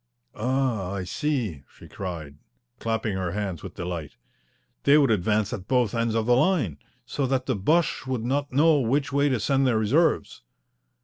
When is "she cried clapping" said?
1.77-3.15